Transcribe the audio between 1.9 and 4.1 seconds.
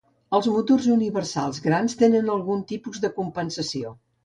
tenen algun tipus de compensació.